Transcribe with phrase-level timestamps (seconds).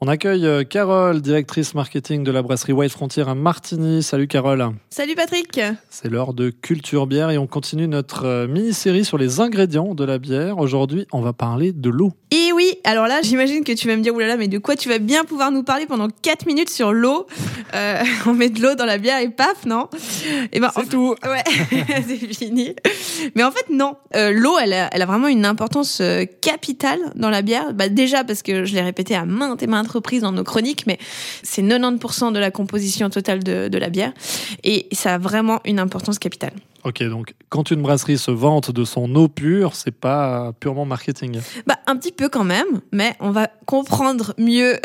[0.00, 4.04] On accueille euh, Carole, directrice marketing de la brasserie White Frontier à Martigny.
[4.04, 4.64] Salut Carole.
[4.90, 5.60] Salut Patrick.
[5.90, 10.04] C'est l'heure de Culture Bière et on continue notre euh, mini-série sur les ingrédients de
[10.04, 10.58] la bière.
[10.58, 12.12] Aujourd'hui, on va parler de l'eau.
[12.30, 14.88] Et oui, alors là, j'imagine que tu vas me dire, oulala, mais de quoi tu
[14.88, 17.26] vas bien pouvoir nous parler pendant 4 minutes sur l'eau?
[17.74, 19.88] Euh, On met de l'eau dans la bière et paf, non?
[20.52, 21.16] Et ben, C'est tout.
[21.24, 21.42] Ouais,
[22.06, 22.76] c'est fini.
[23.34, 23.96] Mais en fait, non.
[24.14, 26.02] l'eau, elle a, elle a, vraiment une importance
[26.40, 27.72] capitale dans la bière.
[27.74, 30.86] Bah, déjà parce que je l'ai répété à maintes et maintes reprises dans nos chroniques,
[30.86, 30.98] mais
[31.42, 34.12] c'est 90% de la composition totale de, de la bière.
[34.64, 36.52] Et ça a vraiment une importance capitale.
[36.84, 41.40] Ok, donc quand une brasserie se vante de son eau pure, c'est pas purement marketing.
[41.66, 44.78] Bah un petit peu quand même, mais on va comprendre mieux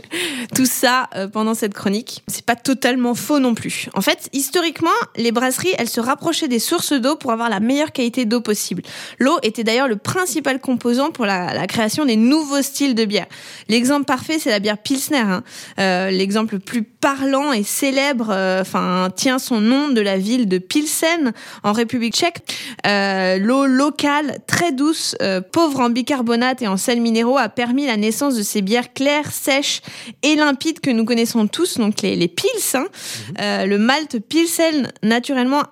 [0.54, 2.22] tout ça euh, pendant cette chronique.
[2.26, 3.88] C'est pas totalement faux non plus.
[3.94, 7.92] En fait, historiquement, les brasseries, elles se rapprochaient des sources d'eau pour avoir la meilleure
[7.92, 8.82] qualité d'eau possible.
[9.18, 13.26] L'eau était d'ailleurs le principal composant pour la, création des nouveaux styles de bière.
[13.68, 15.18] L'exemple parfait, c'est la bière Pilsner.
[15.18, 15.42] Hein.
[15.78, 20.48] Euh, l'exemple le plus parlant et célèbre, euh, enfin tient son nom de la ville
[20.48, 22.38] de Pilsen en République tchèque.
[22.86, 27.86] Euh, l'eau locale, très douce, euh, pauvre en bicarbonate et en sels minéraux, a permis
[27.86, 29.82] la naissance de ces bières claires, sèches
[30.22, 32.48] et limpides que nous connaissons tous, donc les, les pils.
[32.74, 32.86] Hein.
[32.88, 33.34] Mhm.
[33.40, 35.62] Euh, le malt pilsen, naturellement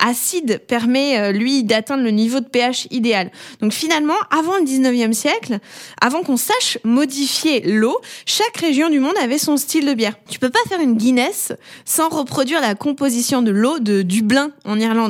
[0.00, 3.30] acide, permet, lui, d'atteindre le niveau de pH idéal.
[3.60, 5.60] Donc finalement, avant le 19e siècle,
[6.00, 10.14] avant qu'on sache modifier l'eau, chaque région du monde avait son style de bière.
[10.28, 11.52] Tu peux pas faire une Guinness
[11.84, 15.09] sans reproduire la composition de l'eau de Dublin en Irlande.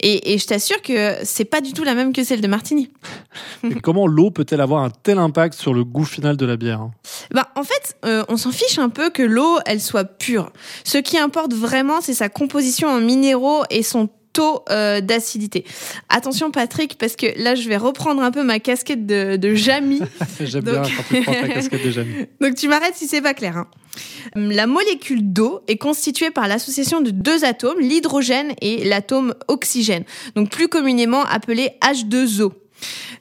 [0.00, 2.90] Et, je t'assure que c'est pas du tout la même que celle de Martini.
[3.82, 6.90] comment l'eau peut-elle avoir un tel impact sur le goût final de la bière hein?
[7.30, 10.50] Bah, En fait, euh, on s'en fiche un peu que l'eau, elle soit pure.
[10.84, 15.64] Ce qui importe vraiment, c'est sa composition en minéraux et son taux euh, d'acidité.
[16.08, 20.00] Attention Patrick, parce que là je vais reprendre un peu ma casquette de, de Jamie.
[20.40, 22.26] J'aime bien quand tu prends ta casquette de Jamie.
[22.40, 23.56] Donc tu m'arrêtes si c'est pas clair.
[23.56, 23.66] Hein.
[24.34, 30.50] La molécule d'eau est constituée par l'association de deux atomes, l'hydrogène et l'atome oxygène, donc
[30.50, 32.52] plus communément appelé H2O.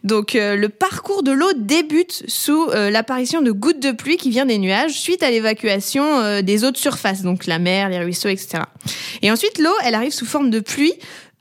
[0.03, 4.29] Donc euh, le parcours de l'eau débute sous euh, l'apparition de gouttes de pluie qui
[4.29, 7.99] viennent des nuages suite à l'évacuation euh, des eaux de surface, donc la mer, les
[7.99, 8.63] ruisseaux, etc.
[9.21, 10.93] Et ensuite l'eau, elle arrive sous forme de pluie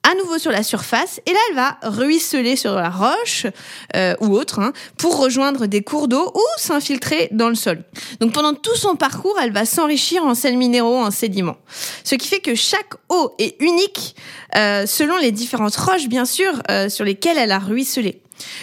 [0.03, 3.47] à nouveau sur la surface et là elle va ruisseler sur la roche
[3.95, 7.85] euh, ou autre hein, pour rejoindre des cours d'eau ou s'infiltrer dans le sol.
[8.21, 11.59] Donc pendant tout son parcours, elle va s'enrichir en sels minéraux, en sédiments.
[12.05, 14.17] Ce qui fait que chaque eau est unique
[14.57, 18.23] euh, selon les différentes roches bien sûr euh, sur lesquelles elle a ruisselé.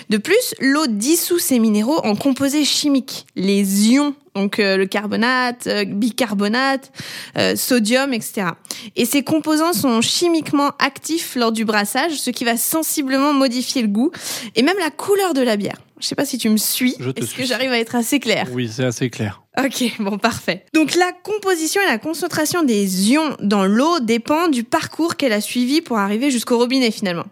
[0.10, 5.68] De plus, l'eau dissout ces minéraux en composés chimiques, les ions, donc euh, le carbonate,
[5.68, 6.92] euh, bicarbonate,
[7.38, 8.50] euh, sodium, etc.
[8.96, 13.88] Et ces composants sont chimiquement actifs lors du brassage, ce qui va sensiblement modifier le
[13.88, 14.12] goût
[14.56, 15.78] et même la couleur de la bière.
[16.00, 16.96] Je sais pas si tu me suis.
[17.16, 19.42] Est-ce que j'arrive à être assez clair Oui, c'est assez clair.
[19.58, 20.64] Ok, bon, parfait.
[20.76, 25.42] Donc la composition et la concentration des ions dans l'eau dépend du parcours qu'elle a
[25.42, 27.26] suivi pour arriver jusqu'au robinet finalement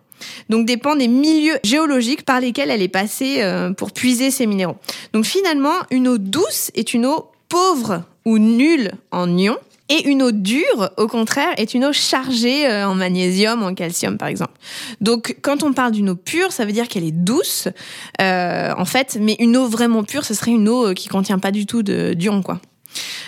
[0.49, 4.77] donc dépend des milieux géologiques par lesquels elle est passée euh, pour puiser ces minéraux.
[5.13, 9.57] Donc finalement, une eau douce est une eau pauvre ou nulle en ions.
[9.87, 14.17] Et une eau dure, au contraire, est une eau chargée euh, en magnésium, en calcium,
[14.17, 14.53] par exemple.
[14.99, 17.67] Donc, quand on parle d'une eau pure, ça veut dire qu'elle est douce,
[18.19, 19.19] euh, en fait.
[19.21, 22.41] Mais une eau vraiment pure, ce serait une eau qui contient pas du tout d'ions,
[22.41, 22.59] quoi.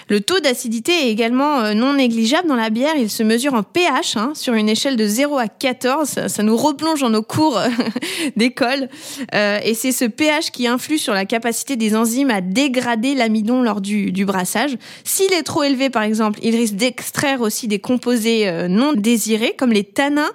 [0.09, 2.93] Le taux d'acidité est également euh, non négligeable dans la bière.
[2.97, 6.27] Il se mesure en pH hein, sur une échelle de 0 à 14.
[6.27, 7.67] Ça, nous replonge dans nos cours euh,
[8.37, 8.89] d'école.
[9.35, 13.61] Euh, et c'est ce pH qui influe sur la capacité des enzymes à dégrader l'amidon
[13.61, 14.77] lors du, brassage.
[15.03, 19.71] S'il est trop élevé, par exemple, il risque d'extraire aussi des composés non désirés, comme
[19.71, 20.29] les tanins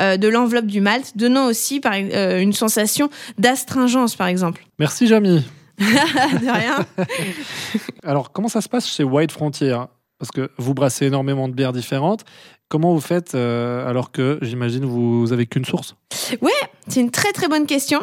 [0.00, 3.08] de l'enveloppe du malt, donnant aussi par, une sensation
[3.38, 4.66] d'astringence, par exemple.
[4.78, 5.42] Merci, Jamie.
[8.02, 9.76] Alors, comment ça se passe chez White Frontier?
[10.18, 12.24] Parce que vous brassez énormément de bières différentes.
[12.68, 15.96] Comment vous faites euh, alors que, j'imagine, vous avez qu'une source?
[16.42, 16.52] Ouais,
[16.86, 18.00] c'est une très très bonne question.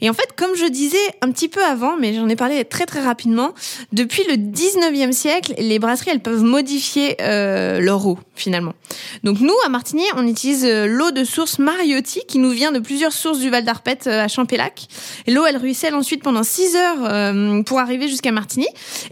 [0.00, 2.86] Et en fait, comme je disais un petit peu avant, mais j'en ai parlé très
[2.86, 3.54] très rapidement,
[3.92, 8.74] depuis le 19e siècle, les brasseries, elles peuvent modifier euh, leur eau, finalement.
[9.22, 12.80] Donc nous, à Martigny, on utilise euh, l'eau de source Mariotti, qui nous vient de
[12.80, 14.88] plusieurs sources du Val d'Arpette à Champélac.
[15.28, 18.66] L'eau, elle ruisselle ensuite pendant 6 heures pour arriver jusqu'à Martigny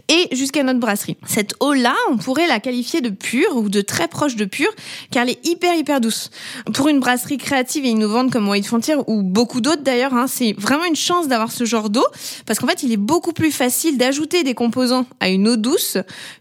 [0.09, 1.15] et jusqu'à notre brasserie.
[1.25, 4.71] Cette eau-là, on pourrait la qualifier de pure ou de très proche de pure,
[5.11, 6.29] car elle est hyper hyper douce.
[6.73, 10.53] Pour une brasserie créative et innovante comme White Frontier ou beaucoup d'autres d'ailleurs, hein, c'est
[10.57, 12.05] vraiment une chance d'avoir ce genre d'eau
[12.45, 15.97] parce qu'en fait il est beaucoup plus facile d'ajouter des composants à une eau douce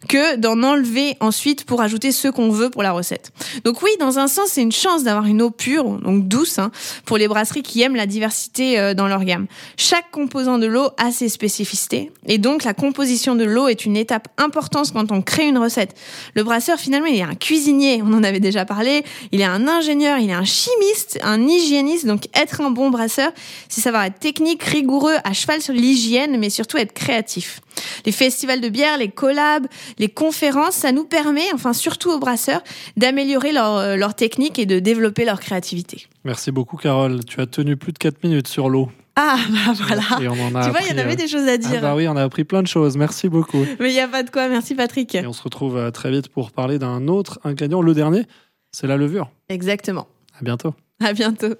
[0.08, 3.32] que d'en enlever ensuite pour ajouter ceux qu'on veut pour la recette.
[3.64, 6.70] Donc oui, dans un sens c'est une chance d'avoir une eau pure, donc douce, hein,
[7.04, 9.46] pour les brasseries qui aiment la diversité euh, dans leur gamme.
[9.76, 13.96] Chaque composant de l'eau a ses spécificités et donc la composition de l'eau est une
[13.96, 15.94] étape importante quand on crée une recette.
[16.34, 19.68] Le brasseur finalement il est un cuisinier, on en avait déjà parlé, il est un
[19.68, 23.30] ingénieur, il est un chimiste, un hygiéniste, donc être un bon brasseur,
[23.68, 27.60] c'est savoir être technique, rigoureux, à cheval sur l'hygiène, mais surtout être créatif.
[28.06, 29.66] Les festivals de bière, les collabs,
[29.98, 32.62] les conférences, ça nous permet, enfin surtout aux brasseurs,
[32.96, 36.06] d'améliorer leur, euh, leur technique et de développer leur créativité.
[36.24, 37.24] Merci beaucoup, Carole.
[37.24, 38.90] Tu as tenu plus de 4 minutes sur l'eau.
[39.20, 40.02] Ah, bah voilà.
[40.22, 41.56] Et on en a Tu vois, il y en avait euh, des choses à Ah
[41.58, 41.80] dire.
[41.80, 42.96] bah oui, on a appris plein de choses.
[42.96, 43.64] Merci beaucoup.
[43.80, 44.48] Mais il n'y a pas de quoi.
[44.48, 45.12] Merci, Patrick.
[45.16, 47.82] Et on se retrouve euh, très vite pour parler d'un autre ingrédient.
[47.82, 48.22] Le dernier,
[48.70, 49.30] c'est la levure.
[49.48, 50.06] Exactement.
[50.40, 50.72] À bientôt.
[51.04, 51.54] À bientôt.